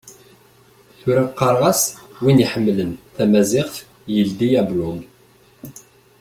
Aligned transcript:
Tura 0.99 1.23
qqareɣ-as:Win 1.31 2.43
iḥemmlen 2.45 2.91
tamaziɣt 3.15 3.75
yeldi 4.13 4.49
ablug. 4.61 4.99